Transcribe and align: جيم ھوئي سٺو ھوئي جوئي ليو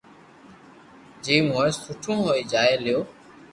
جيم 1.23 1.45
ھوئي 1.55 1.71
سٺو 1.83 2.13
ھوئي 2.25 2.41
جوئي 2.51 2.75
ليو 2.83 2.99